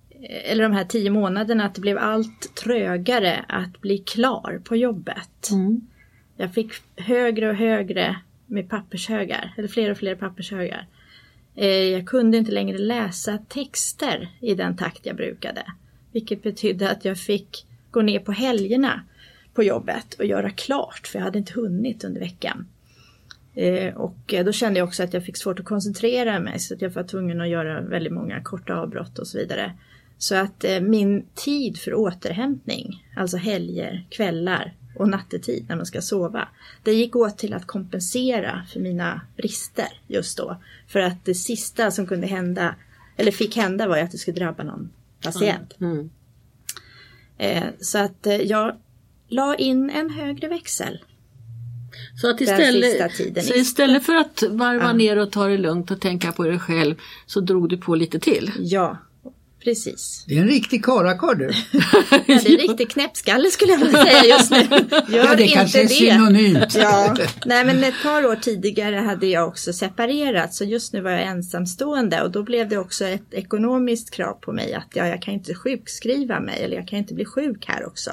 [0.09, 4.75] eh, eller de här tio månaderna, att det blev allt trögare att bli klar på
[4.75, 5.49] jobbet.
[5.51, 5.81] Mm.
[6.37, 10.87] Jag fick högre och högre med pappershögar, eller fler och fler pappershögar.
[11.55, 15.63] Eh, jag kunde inte längre läsa texter i den takt jag brukade.
[16.15, 19.03] Vilket betydde att jag fick gå ner på helgerna
[19.53, 22.67] på jobbet och göra klart, för jag hade inte hunnit under veckan.
[23.55, 26.73] Eh, och eh, då kände jag också att jag fick svårt att koncentrera mig så
[26.73, 29.73] att jag var tvungen att göra väldigt många korta avbrott och så vidare.
[30.17, 36.01] Så att eh, min tid för återhämtning, alltså helger, kvällar och nattetid när man ska
[36.01, 36.47] sova,
[36.83, 40.57] det gick åt till att kompensera för mina brister just då.
[40.87, 42.75] För att det sista som kunde hända,
[43.17, 44.89] eller fick hända var ju att det skulle drabba någon
[45.25, 45.75] patient.
[45.81, 46.09] Mm.
[47.37, 48.75] Eh, så att eh, jag
[49.29, 50.99] la in en högre växel.
[52.21, 54.93] Så, att istället, så istället för att varva Ja.
[54.93, 58.19] ner och ta det lugnt och tänka på dig själv så drog du på lite
[58.19, 58.51] till.
[58.57, 58.97] Ja,
[59.65, 60.23] precis.
[60.27, 61.45] Det är en riktig karakar du.
[62.11, 64.57] Ja, det är en riktig knäppskalle skulle jag vilja säga just nu.
[65.15, 65.89] Gör Ja, det inte kanske är det.
[65.89, 66.75] synonymt.
[66.75, 71.11] Ja, nej men ett par år tidigare hade jag också separerat så just nu var
[71.11, 75.21] jag ensamstående och då blev det också ett ekonomiskt krav på mig att ja, jag
[75.21, 78.11] kan inte sjukskriva mig eller jag kan inte bli sjuk här också.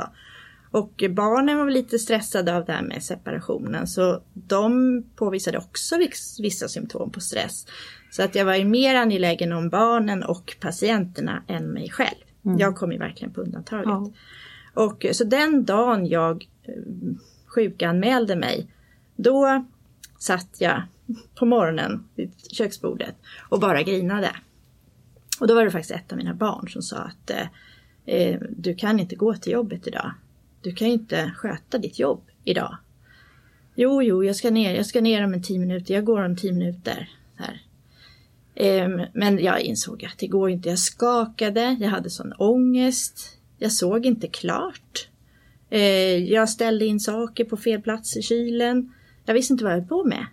[0.70, 6.36] Och barnen var lite stressade av det här med separationen så de påvisade också viss-
[6.42, 7.66] vissa symptom på stress.
[8.12, 12.16] Så att jag var ju mer angelägen om barnen och patienterna än mig själv.
[12.58, 13.86] Jag kom ju verkligen på undantaget.
[13.86, 14.12] Ja.
[14.74, 16.74] Och så den dagen jag eh,
[17.46, 18.66] sjukanmälde mig,
[19.16, 19.64] då
[20.18, 20.82] satt jag
[21.34, 23.14] på morgonen vid köksbordet
[23.48, 24.30] och bara grinade.
[25.40, 27.46] Och då var det faktiskt ett av mina barn som sa att eh,
[28.16, 30.12] eh, du kan inte gå till jobbet idag.
[30.60, 32.76] Du kan inte sköta ditt jobb idag.
[33.74, 36.36] Jo, jo, jag ska ner, jag ska ner om en tio minuter, jag går om
[36.36, 37.10] tio minuter.
[37.36, 37.62] Här.
[38.54, 40.68] Ehm, Men jag insåg att det går inte.
[40.68, 43.38] Jag skakade, jag hade sån ångest.
[43.58, 45.08] Jag såg inte klart.
[45.70, 45.80] Eh,
[46.32, 48.92] Jag ställde in saker på fel plats i kylen.
[49.24, 50.26] Jag visste inte vad jag höll på med.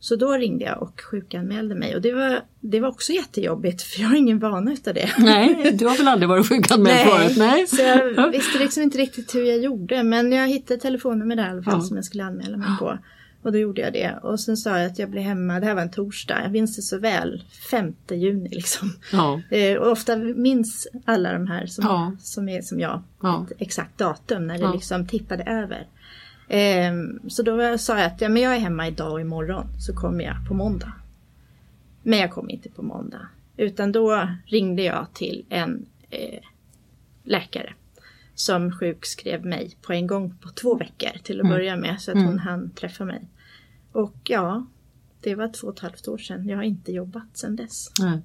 [0.00, 4.00] Så då ringde jag och sjukanmälde mig och det var, det var också jättejobbigt för
[4.02, 5.10] jag har ingen vana utav det.
[5.18, 7.36] Nej, du har väl aldrig varit sjukanmäld förut?
[7.36, 7.66] Nej.
[7.66, 11.50] Så jag visste liksom inte riktigt hur jag gjorde men jag hittade telefonnummer där i
[11.50, 11.80] alla fall Ja.
[11.80, 12.98] som jag skulle anmäla mig på.
[13.46, 15.74] Och då gjorde jag det och sen sa jag att jag blev hemma, det här
[15.74, 18.92] var en torsdag, jag minns det så väl, 5 juni liksom.
[19.12, 19.40] Ja.
[19.50, 22.12] Eh, och ofta minns alla de här som, Ja.
[22.20, 23.46] som är som jag, Ja.
[23.50, 25.86] ett exakt datum när det liksom tippade över.
[26.48, 29.94] Ehm, så då sa jag att ja, men jag är hemma idag och imorgon så
[29.94, 30.92] kommer jag på måndag.
[32.02, 33.28] Men jag kom inte på måndag.
[33.56, 36.40] Utan då ringde jag till en eh,
[37.24, 37.72] läkare
[38.34, 42.16] som sjukskrev mig på en gång på två veckor till att börja med så att
[42.16, 43.22] hon hann träffa mig.
[43.96, 44.66] Och ja,
[45.20, 46.48] det var två och ett halvt år sedan.
[46.48, 47.90] Jag har inte jobbat sedan dess.
[48.00, 48.20] Nej.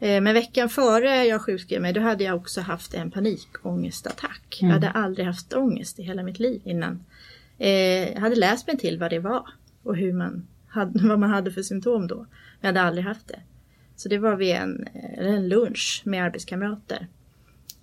[0.00, 4.58] Eh, Men veckan före jag sjukskrev mig då hade jag också haft en panikångestattack.
[4.60, 7.04] Jag hade aldrig haft ångest i hela mitt liv innan.
[7.58, 9.46] Eh, Jag hade läst mig till vad det var
[9.82, 12.16] och hur man hade, vad man hade för symptom då.
[12.16, 12.26] Men
[12.60, 13.40] jag hade aldrig haft det.
[13.96, 17.08] Så det var vid en, eh, en lunch med arbetskamrater.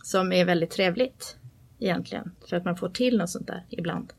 [0.04, 1.38] Som är väldigt trevligt
[1.80, 2.32] egentligen.
[2.50, 4.14] För att man får till något sånt där ibland.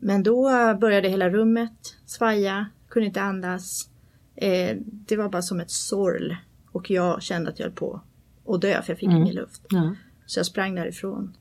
[0.00, 0.42] Men då
[0.80, 3.88] började hela rummet svaja, kunde inte andas.
[4.36, 6.34] Eh, det var bara som ett sorl.
[6.72, 8.00] Och jag kände att jag höll på
[8.48, 9.62] att dö för jag fick ingen luft.
[9.70, 9.94] Ja.
[10.26, 11.36] Så jag sprang därifrån.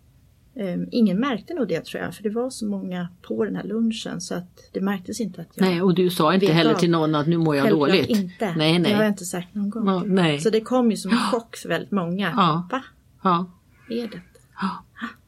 [0.55, 3.63] Eh, ingen märkte nog det tror jag, för det var så många på den här
[3.63, 5.65] lunchen så att det märktes inte att jag...
[5.65, 6.77] Nej, och du sa inte heller av.
[6.79, 8.09] till någon att nu mår jag Självklart dåligt.
[8.09, 8.53] inte.
[8.57, 9.07] Nej, Det har jag nej.
[9.07, 9.87] inte sagt någon gång.
[9.87, 10.39] Ja, nej.
[10.39, 12.29] Så det kom ju som en chock för väldigt många.
[12.37, 12.67] Ja.
[12.71, 12.83] Va?
[13.23, 13.51] Ja.
[13.89, 14.21] Är det?
[14.61, 14.69] Ja.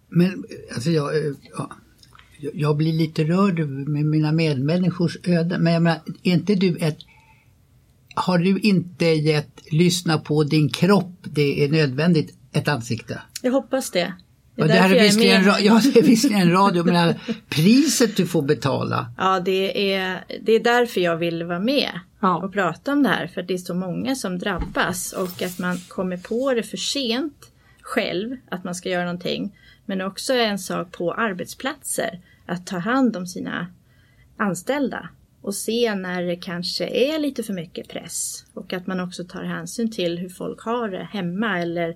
[0.09, 1.71] Men alltså jag, eh, ja,
[2.53, 5.63] jag- blir lite rörd med mina medmänniskors öden.
[5.63, 6.97] Men jag menar, är inte du ett...
[8.15, 13.21] Har du inte gett lyssna på din kropp, det är nödvändigt, ett ansikte?
[13.41, 14.13] Jag hoppas det.
[14.55, 17.13] Det är det här är visserligen, ra- ja, det är visserligen radio, men
[17.49, 19.11] priset du får betala.
[19.17, 22.37] Ja, det är, det är därför jag vill vara med Ja.
[22.45, 23.27] och prata om det här.
[23.27, 27.51] För det är så många som drabbas och att man kommer på det för sent
[27.81, 29.55] själv, att man ska göra någonting.
[29.85, 32.19] Men också en sak på arbetsplatser,
[32.51, 33.67] att ta hand om sina
[34.37, 35.09] anställda
[35.41, 38.45] och se när det kanske är lite för mycket press.
[38.53, 41.95] Och att man också tar hänsyn till hur folk har det hemma eller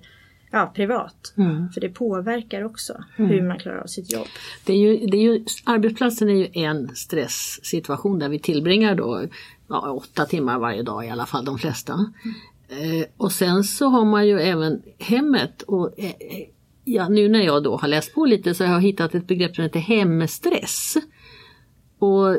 [0.50, 1.34] ja, privat.
[1.36, 1.68] Mm.
[1.68, 4.26] För det påverkar också hur man klarar av sitt jobb.
[4.64, 9.22] Det är ju, det är ju, arbetsplatsen är ju en stresssituation där vi tillbringar då
[9.68, 12.12] ja, åtta timmar varje dag i alla fall de flesta.
[12.68, 16.46] Eh, och sen så har man ju även hemmet och eh, eh,
[16.88, 19.54] ja, nu när jag då har läst på lite så har jag hittat ett begrepp
[19.54, 20.96] som heter hemstress.
[21.98, 22.36] Och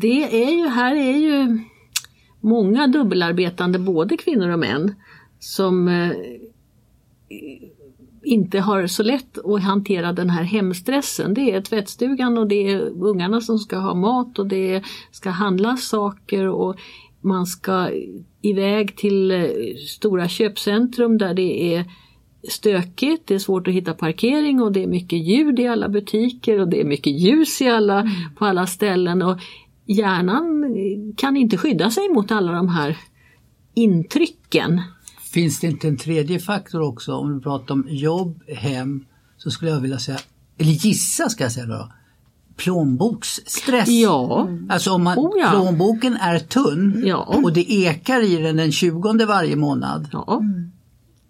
[0.00, 1.58] det är ju, här är ju
[2.40, 4.94] många dubbelarbetande både kvinnor och män
[5.38, 6.12] som eh,
[8.22, 11.34] inte har så lätt att hantera den här hemstressen.
[11.34, 15.88] Det är tvättstugan och det är ungarna som ska ha mat och det ska handlas
[15.88, 16.76] saker och
[17.20, 17.90] man ska
[18.42, 19.48] iväg till eh,
[19.86, 21.84] stora köpcentrum där det är
[22.50, 26.60] stökigt, det är svårt att hitta parkering och det är mycket ljud i alla butiker
[26.60, 29.38] och det är mycket ljus i alla, på alla ställen och
[29.86, 30.64] hjärnan
[31.16, 32.96] kan inte skydda sig mot alla de här
[33.74, 34.82] intrycken
[35.32, 39.04] Finns det inte en tredje faktor också om du pratar om jobb, hem
[39.36, 40.18] så skulle jag vilja säga,
[40.58, 41.92] eller gissa ska jag säga då,
[42.56, 43.88] plånboksstress.
[43.88, 44.48] Ja.
[44.68, 45.50] Alltså om man, Oh ja.
[45.50, 47.40] plånboken är tunn Ja.
[47.44, 50.08] och det ekar i den den 20 varje månad.
[50.12, 50.42] ja.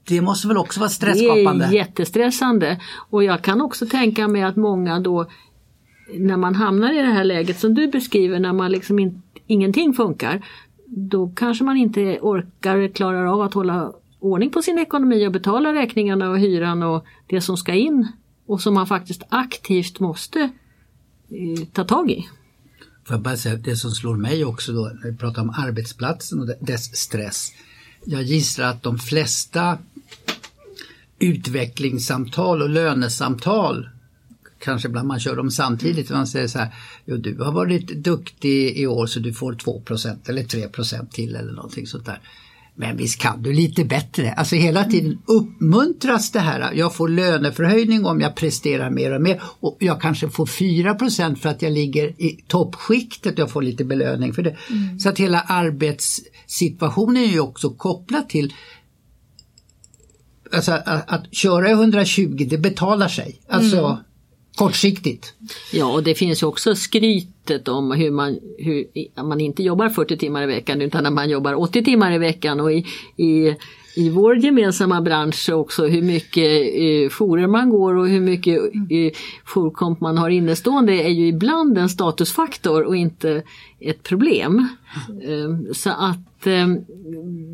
[0.09, 1.65] Det måste väl också vara Det stressskapande?
[1.65, 2.81] är jättestressande.
[3.11, 5.27] Och jag kan också tänka mig att många då
[6.15, 9.93] när man hamnar i det här läget som du beskriver när man liksom in, ingenting
[9.93, 10.47] funkar.
[10.87, 15.75] Då kanske man inte orkar, klarar av att hålla ordning på sin ekonomi och betala
[15.75, 18.09] räkningarna och hyran och det som ska in
[18.47, 22.29] och som man faktiskt aktivt måste eh, ta tag i.
[23.05, 26.41] Får jag bara säga, det som slår mig också då när vi pratar om arbetsplatsen
[26.41, 27.53] och dess stress.
[28.05, 29.79] Jag gissar att de flesta
[31.19, 33.89] utvecklingssamtal och lönesamtal
[34.59, 36.11] Kanske ibland man kör dem samtidigt.
[36.11, 40.29] Man säger så här, jo, du har varit duktig i år så du får 2%
[40.29, 42.21] eller 3% till eller någonting sånt där.
[42.75, 44.33] Men visst kan du lite bättre.
[44.33, 46.73] Alltså hela tiden uppmuntras det här.
[46.73, 51.49] Jag får löneförhöjning om jag presterar mer och mer och jag kanske får 4% för
[51.49, 53.39] att jag ligger i toppskiktet.
[53.39, 54.57] Jag får lite belöning för det.
[54.99, 58.55] Så att hela arbetssituationen är ju också kopplad till
[60.53, 63.41] Alltså att, att köra i 120 det betalar sig.
[63.49, 63.99] Alltså
[64.59, 65.35] kortsiktigt.
[65.73, 68.87] Ja, och det finns också skrytet om hur man, hur
[69.23, 72.61] man inte jobbar 40 timmar i veckan utan att man jobbar 80 timmar i veckan
[72.61, 73.57] och i, i,
[73.97, 78.59] i vår gemensamma bransch också hur mycket eh, jourer man går och hur mycket
[78.91, 79.13] eh,
[79.45, 83.43] jourkomp man har innestående är ju ibland en statusfaktor och inte
[83.81, 84.69] ett problem.
[85.23, 86.69] Eh, så att eh,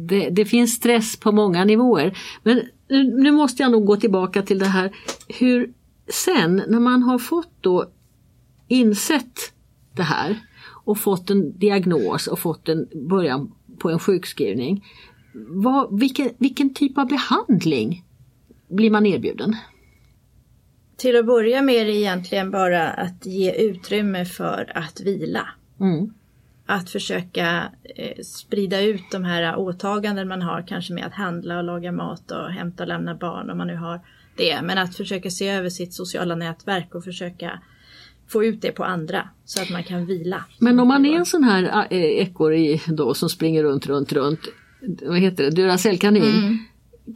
[0.08, 2.18] det, det finns stress på många nivåer.
[2.42, 4.92] Men nu, nu måste jag nog gå tillbaka till det här
[5.28, 5.72] hur
[6.08, 7.86] sen när man har fått då
[8.68, 9.52] insett
[9.96, 10.38] det här
[10.84, 14.84] och fått en diagnos och fått en början på en sjukskrivning.
[15.34, 18.04] Vad, vilken, vilken typ av behandling
[18.68, 19.56] blir man erbjuden?
[20.96, 25.48] Till att börja med är det egentligen bara att ge utrymme för att vila.
[25.80, 26.14] Mm.
[26.66, 27.62] Att försöka
[27.96, 32.30] eh, sprida ut de här åtaganden man har kanske med att handla och laga mat
[32.30, 34.00] och hämta och lämna barn om man nu har
[34.36, 34.62] det.
[34.62, 37.60] Men att försöka se över sitt sociala nätverk och försöka
[38.28, 40.44] få ut det på andra så att man kan vila.
[40.58, 44.40] Men om man är en sån här äh, ekorre då som springer runt, runt, runt,
[45.02, 46.58] vad heter det, Duracellkanin.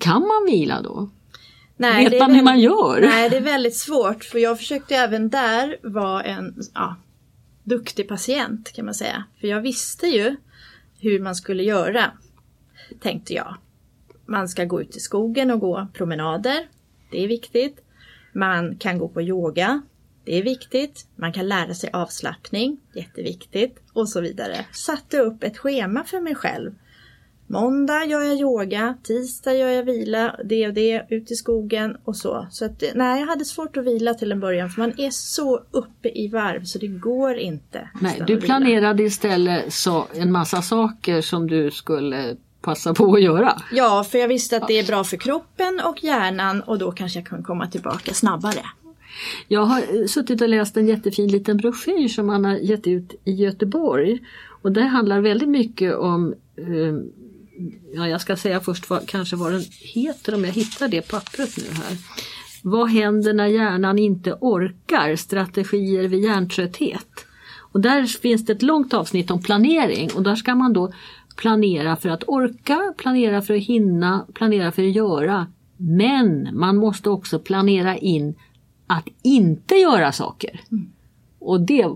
[0.01, 1.11] Kan man vila då?
[1.77, 3.01] Nej, Vet man hur man gör?
[3.01, 6.97] Nej, det är väldigt svårt för jag försökte även där vara en ja,
[7.65, 9.25] duktig patient kan man säga.
[9.41, 10.37] För jag visste ju
[11.01, 12.11] hur man skulle göra,
[13.01, 13.57] tänkte jag.
[14.27, 16.69] Man ska gå ut i skogen och gå promenader.
[17.11, 17.77] Det är viktigt.
[18.33, 19.83] Man kan gå på yoga.
[20.25, 21.07] Det är viktigt.
[21.17, 22.81] Man kan lära sig avslappning.
[22.95, 23.79] Jätteviktigt.
[23.93, 24.67] Och så vidare.
[24.73, 26.73] Satte upp ett schema för mig själv.
[27.51, 32.17] Måndag gör jag yoga, tisdag gör jag vila, det och det, ut i skogen och
[32.17, 32.47] så.
[32.51, 35.63] Så att, nej, jag hade svårt att vila till en början för man är så
[35.71, 37.89] uppe i varv så det går inte.
[38.01, 43.63] Nej, du planerade istället så en massa saker som du skulle passa på att göra.
[43.73, 47.19] Ja, för jag visste att det är bra för kroppen och hjärnan och då kanske
[47.19, 48.63] jag kan komma tillbaka snabbare.
[49.49, 53.33] Jag har suttit och läst en jättefin liten broschyr som man har gett ut i
[53.33, 54.19] Göteborg.
[54.63, 56.95] Och det handlar väldigt mycket om, eh,
[57.95, 61.57] ja jag ska säga först vad, kanske vad den heter om jag hittar det pappret
[61.57, 61.97] nu här.
[62.63, 65.17] Vad händer när hjärnan inte orkar?
[65.17, 67.27] Strategier vid hjärntrötthet.
[67.73, 70.93] Och där finns det ett långt avsnitt om planering och där ska man då
[71.37, 75.47] planera för att orka, planera för att hinna, planera för att göra.
[75.77, 78.35] Men man måste också planera in
[78.87, 80.61] att inte göra saker.
[81.39, 81.87] Och det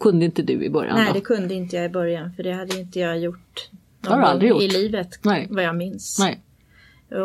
[0.00, 0.96] kunde inte du i början?
[0.96, 1.12] Nej, då?
[1.12, 3.70] det kunde inte jag i början för det hade inte jag gjort
[4.06, 4.72] har du aldrig gång i gjort.
[4.72, 5.46] livet Nej.
[5.50, 6.18] vad jag minns.
[6.18, 6.40] Nej.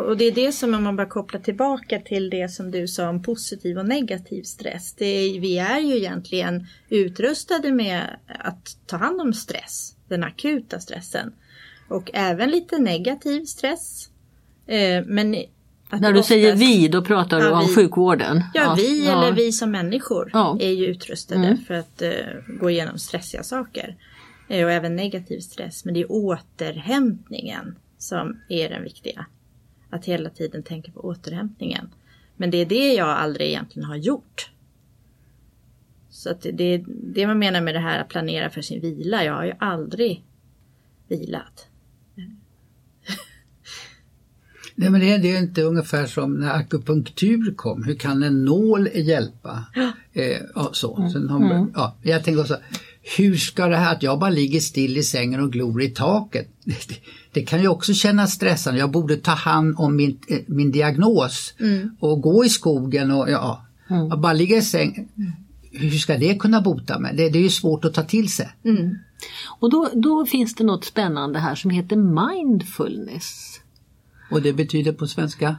[0.08, 3.08] Och det är det som om man bara kopplar tillbaka till det som du sa
[3.08, 4.92] om positiv och negativ stress.
[4.94, 10.80] Det är, vi är ju egentligen utrustade med att ta hand om stress, den akuta
[10.80, 11.32] stressen.
[11.88, 14.08] Och även lite negativ stress.
[14.66, 15.30] Eh, men
[15.90, 17.74] När du säger vi, då pratar du Ja, om vi.
[17.74, 18.42] sjukvården?
[18.54, 19.12] Ja, vi ja.
[19.22, 20.58] eller vi som människor Ja.
[20.60, 21.58] är ju utrustade Mm.
[21.66, 22.10] för att eh,
[22.60, 23.96] gå igenom stressiga saker.
[24.48, 25.84] Eh, och även negativ stress.
[25.84, 29.26] Men det är återhämtningen som är den viktiga.
[29.90, 31.88] Att hela tiden tänka på återhämtningen.
[32.36, 34.50] Men det är det jag aldrig egentligen har gjort.
[36.10, 38.80] Så att det- det är det man menar med det här att planera för sin
[38.80, 39.24] vila.
[39.24, 40.24] Jag har ju aldrig
[41.08, 41.66] vilat.
[44.74, 47.82] Nej, men det, är- det är inte ungefär som när akupunktur kom.
[47.84, 49.64] Hur kan en nål hjälpa?
[50.12, 51.08] Eh, ja, så.
[51.12, 52.56] Sen har, man- ja, jag tänker också,
[53.16, 56.48] hur ska det här att jag bara ligger still i sängen och glor i taket?
[56.64, 57.00] Det,
[57.32, 58.80] det kan ju också kännas stressande.
[58.80, 61.54] Jag borde ta hand om min, eh, min diagnos
[62.00, 64.20] och gå i skogen och ja, mm.
[64.20, 65.08] bara ligga i sängen.
[65.72, 67.16] Hur ska det kunna bota mig?
[67.16, 68.48] Det, det är ju svårt att ta till sig.
[68.64, 68.98] Mm.
[69.60, 73.60] Och då, då finns det något spännande här som heter mindfulness.
[74.30, 75.56] Och det betyder på svenska?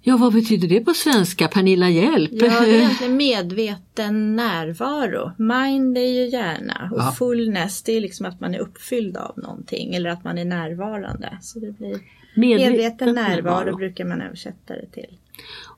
[0.00, 1.48] Ja, vad betyder det på svenska?
[1.48, 2.30] Pernilla, hjälp!
[2.32, 5.32] Ja, det är egentligen medveten närvaro.
[5.38, 7.14] Mind är ju hjärna och ja.
[7.18, 11.38] fullness det är liksom att man är uppfylld av någonting eller att man är närvarande.
[11.42, 11.98] Så det blir
[12.34, 15.18] medveten, medveten närvaro, närvaro brukar man översätta det till.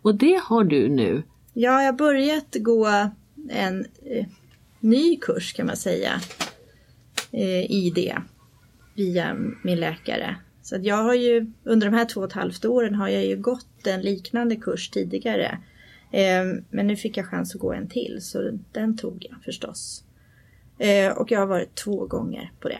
[0.02, 1.22] Och det har du nu?
[1.52, 3.10] Ja, jag har börjat gå
[3.50, 4.26] en eh,
[4.80, 6.20] ny kurs kan man säga
[7.32, 8.16] eh, i det
[8.94, 10.36] via min läkare.
[10.62, 13.26] Så att jag har ju under de här två och ett halvt åren har jag
[13.26, 15.58] ju gått en liknande kurs tidigare.
[16.10, 20.04] Eh, men nu fick jag chans att gå en till så den tog jag förstås.
[20.78, 22.78] Eh, och jag har varit två gånger på det.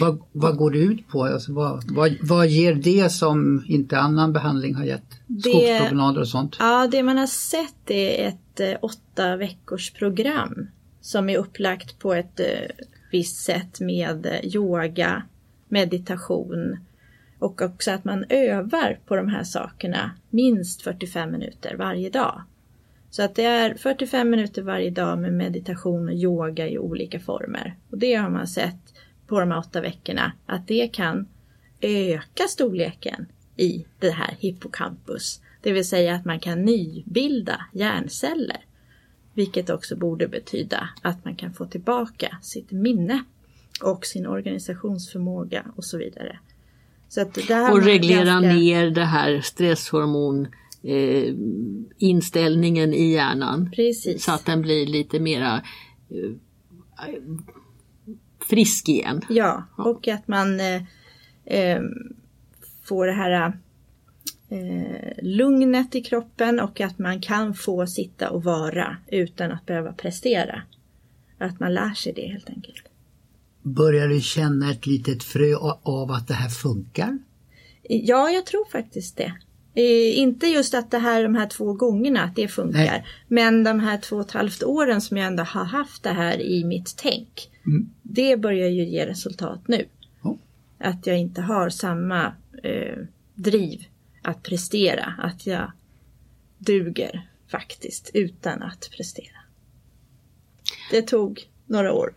[0.00, 1.24] Vad, vad går det ut på?
[1.24, 5.04] Alltså, vad, vad, vad ger det som inte annan behandling har gett?
[5.40, 6.56] Skogspromenader och sånt?
[6.58, 10.66] Ja, det man har sett är ett eh, åtta veckors program
[11.00, 15.22] som är upplagt på ett eh, visst sätt med eh, yoga,
[15.68, 16.76] meditation,
[17.42, 22.42] och också att man övar på de här sakerna minst 45 minuter varje dag.
[23.10, 27.76] Så att det är 45 minuter varje dag med meditation och yoga i olika former.
[27.90, 28.94] Och det har man sett
[29.26, 31.28] på de här åtta veckorna att det kan
[31.80, 33.26] öka storleken
[33.56, 35.40] i det här hippocampus.
[35.60, 38.64] Det vill säga att man kan nybilda hjärnceller.
[39.34, 43.24] Vilket också borde betyda att man kan få tillbaka sitt minne
[43.82, 46.38] och sin organisationsförmåga och så vidare
[47.72, 48.52] och reglera ganska...
[48.52, 50.48] ner det här stresshormon
[50.82, 51.34] eh,
[51.98, 53.70] inställningen i hjärnan.
[53.76, 54.24] Precis.
[54.24, 55.62] Så att den blir lite mera
[56.10, 56.30] eh,
[58.48, 59.20] frisk igen.
[59.28, 60.82] Ja, och att man eh,
[61.44, 61.82] eh,
[62.84, 63.52] får det här
[64.48, 69.92] eh, lugnet i kroppen och att man kan få sitta och vara utan att behöva
[69.92, 70.62] prestera.
[71.38, 72.91] Att man lär sig det helt enkelt.
[73.62, 77.18] Börjar du känna ett litet frö av att det här funkar?
[77.82, 79.32] Ja, jag tror faktiskt det.
[79.74, 82.78] Eh, inte just att det här de här två gångerna att det funkar.
[82.78, 83.06] Nej.
[83.28, 86.40] Men de här två och ett halvt åren som jag ändå har haft det här
[86.40, 87.50] i mitt tänk.
[87.66, 87.90] Mm.
[88.02, 89.86] Det börjar ju ge resultat nu.
[90.22, 90.36] Oh.
[90.78, 92.98] Att jag inte har samma eh,
[93.34, 93.84] driv
[94.22, 95.14] att prestera.
[95.18, 95.72] Att jag
[96.58, 99.36] duger faktiskt utan att prestera.
[100.90, 102.12] Det tog några år.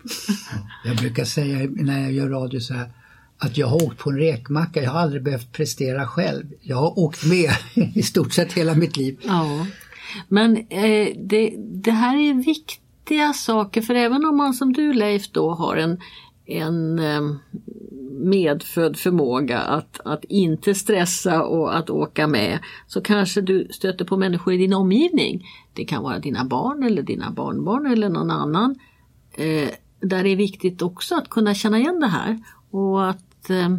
[0.85, 2.89] Jag brukar säga när jag gör radio så här
[3.37, 6.45] att jag har åkt på en räkmacka, jag har aldrig behövt prestera själv.
[6.61, 7.51] Jag har åkt med
[7.95, 9.19] i stort sett hela mitt liv.
[9.21, 9.65] Ja.
[10.27, 15.31] Men eh, det, det, här är viktiga saker för även om man som du Leif
[15.31, 15.99] då har en,
[16.45, 17.21] en eh,
[18.11, 24.17] medfödd förmåga att, att inte stressa och att åka med så kanske du stöter på
[24.17, 25.45] människor i din omgivning.
[25.73, 28.75] Det kan vara dina barn eller dina barnbarn eller någon annan
[29.37, 29.69] eh,
[29.99, 32.39] där det är viktigt också att kunna känna igen det här
[32.71, 33.71] och att eh,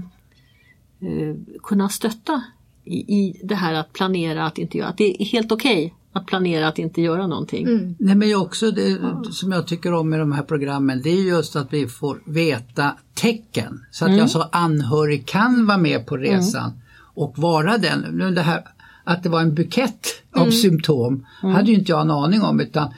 [1.00, 2.42] eh, kunna stötta
[2.84, 5.92] i, i det här att planera att inte göra, att det är helt okej okay
[6.12, 7.66] att planera att inte göra någonting.
[7.66, 7.94] Mm.
[7.98, 8.98] Nej men också det
[9.32, 12.96] som jag tycker om med de här programmen det är just att vi får veta
[13.14, 13.84] tecken.
[13.90, 14.18] Så att mm.
[14.18, 16.80] jag som anhörig kan vara med på resan mm.
[16.98, 18.34] och vara den.
[18.34, 18.64] Det här,
[19.04, 20.52] att det var en bukett av mm.
[20.52, 21.54] symptom mm.
[21.54, 22.88] hade ju inte jag en aning om utan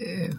[0.00, 0.34] Eh,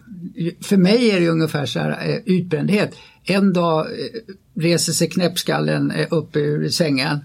[0.62, 2.96] för mig är det ungefär så här eh, utbrändhet.
[3.24, 7.20] En dag eh, reser sig knäppskallen upp ur sängen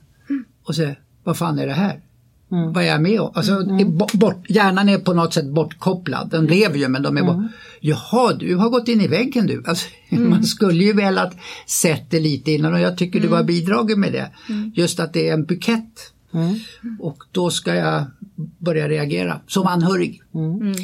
[0.65, 2.01] och säger, vad fan är det här?
[2.53, 2.73] Mm.
[2.73, 3.33] Vad är jag med om?
[3.35, 3.99] Alltså, mm.
[3.99, 6.31] bort, hjärnan är på något sätt bortkopplad.
[6.31, 7.37] Den lever ju men de är mm.
[7.37, 7.51] bort.
[7.81, 9.63] Jaha, du har gått in i väggen du.
[9.67, 10.31] Alltså, mm.
[10.31, 11.37] Man skulle ju velat
[11.67, 13.31] sett det lite innan och jag tycker mm.
[13.31, 14.31] du har bidragit med det.
[14.49, 14.73] Mm.
[14.75, 16.13] Just att det är en bukett.
[16.35, 16.55] Mm.
[17.01, 18.05] Och då ska jag
[18.59, 20.23] börja reagera som anhörig.
[20.35, 20.61] Mm.
[20.61, 20.75] Mm.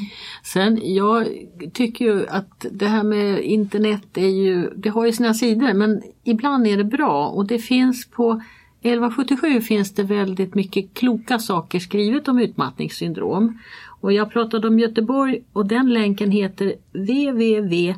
[0.42, 1.28] Sen jag
[1.72, 6.02] tycker ju att det här med internet är ju, det har ju sina sidor men
[6.24, 8.42] ibland är det bra och det finns på
[8.82, 13.58] 1177 finns det väldigt mycket kloka saker skrivet om utmattningssyndrom.
[14.00, 17.94] Och jag pratade om Göteborg och den länken heter www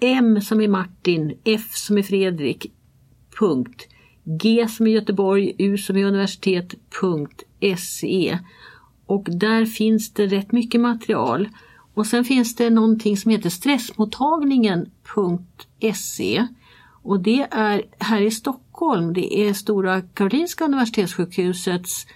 [0.00, 2.72] M som är Martin, F som är Fredrik,
[3.38, 3.88] punkt
[4.24, 8.38] G som är Göteborg, U som är universitet.se.
[9.08, 11.48] Och där finns det rätt mycket material.
[11.94, 16.46] Och sen finns det någonting som heter stressmottagningen.se.
[17.02, 22.06] Och det är här i Stockholm, det är Stora Karolinska Universitetssjukhusets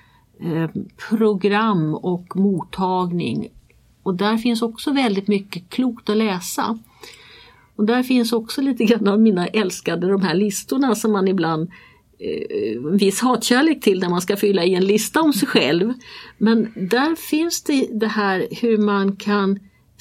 [0.40, 0.70] eh,
[1.09, 3.49] program och mottagning.
[4.03, 6.78] Och där finns också väldigt mycket klokt att läsa.
[7.76, 11.70] Och där finns också lite grann av mina älskade de här listorna som man ibland
[12.23, 15.93] eh, viss hatkärlek till när man ska fylla i en lista om sig själv.
[16.39, 19.59] Men där finns det det här hur man kan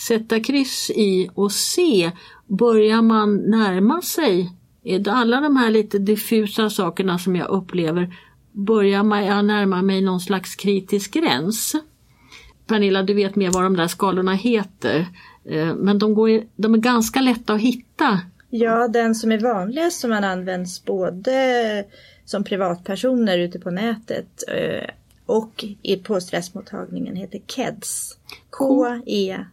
[0.08, 2.12] sätta kryss i och se,
[2.48, 4.52] börjar man närma sig
[5.08, 8.16] alla de här lite diffusa sakerna som jag upplever,
[8.52, 11.76] börjar man jag närma mig någon slags kritisk gräns.
[12.68, 15.08] Pernilla, du vet mer vad de där skalorna heter.
[15.46, 18.20] Eh, men de, går, de är ganska lätta att hitta.
[18.54, 21.86] Ja, den som är vanligast som man används både
[22.26, 24.90] som privatpersoner ute på nätet eh,
[25.26, 25.66] och
[26.04, 28.18] på stressmottagningen heter KEDS.
[28.50, 29.44] K-E-D-S,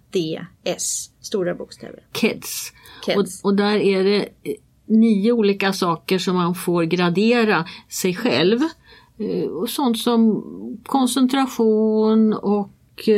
[1.21, 2.01] stora bokstäver.
[2.13, 2.73] KEDS.
[3.07, 3.45] KEDS.
[3.45, 4.55] Och, och där är det eh,
[4.87, 8.59] nio olika saker som man får gradera sig själv.
[9.61, 10.45] Och sånt som
[10.87, 13.09] koncentration och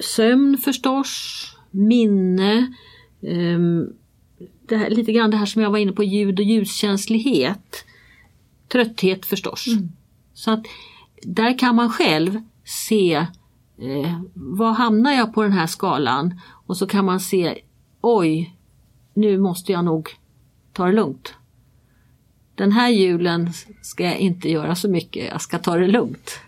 [0.00, 2.74] sömn förstås, minne,
[4.70, 7.84] här, lite grann det här som jag var inne på, ljud och ljuskänslighet.
[8.68, 9.66] Trötthet förstås.
[9.66, 9.88] Mm.
[10.34, 10.66] Så att
[11.22, 13.14] där kan man själv se
[13.78, 17.58] eh, var hamnar jag på den här skalan och så kan man se
[18.00, 18.54] oj,
[19.14, 20.10] nu måste jag nog
[20.72, 21.34] ta det lugnt.
[22.54, 23.52] Den här julen
[23.82, 26.40] ska jag inte göra så mycket, jag ska ta det lugnt.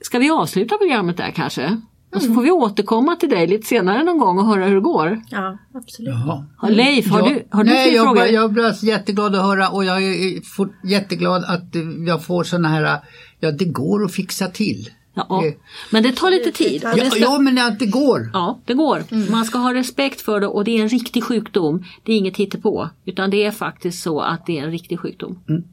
[0.00, 1.80] Ska vi avsluta programmet där kanske?
[2.10, 2.16] Mm.
[2.16, 4.80] Och så får vi återkomma till dig lite senare någon gång och höra hur det
[4.80, 5.22] går.
[5.30, 6.14] Ja, absolut.
[6.14, 6.68] Jaha.
[6.68, 8.26] Leif, har ja, du, har du nej, fler jag, frågor?
[8.26, 10.40] Jag blir jätteglad att höra och jag är
[10.86, 11.64] jätteglad att
[12.06, 13.00] jag får sådana här,
[13.40, 14.90] ja det går att fixa till.
[15.14, 15.44] Ja,
[15.90, 16.80] men det tar lite tid.
[16.84, 17.18] Ja, ska...
[17.18, 18.30] ja men att det går.
[18.32, 19.04] Ja, det går.
[19.10, 19.30] Mm.
[19.30, 21.84] Man ska ha respekt för det och det är en riktig sjukdom.
[22.02, 25.38] Det är inget hittepå utan det är faktiskt så att det är en riktig sjukdom.
[25.48, 25.64] Mm.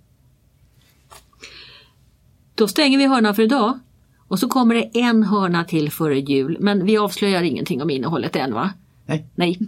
[2.56, 3.80] Då stänger vi hörnan för idag.
[4.28, 8.36] Och så kommer det en hörna till före jul men vi avslöjar ingenting om innehållet
[8.36, 8.74] än va?
[9.06, 9.26] Nej.
[9.36, 9.60] Nej.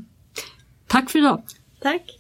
[0.88, 1.44] Tack för idag.
[1.82, 2.20] Tack.